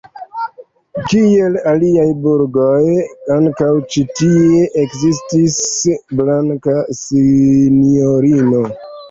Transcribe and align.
Kiel 1.09 1.57
aliaj 1.71 2.05
burgoj, 2.23 2.95
ankaŭ 3.35 3.67
ĉi 3.93 4.03
tie 4.21 4.63
ekzistis 4.85 5.61
blanka 6.23 6.77
sinjorino. 7.03 8.65